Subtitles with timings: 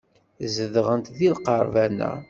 [0.53, 2.11] Zedɣent deg lqerban-a.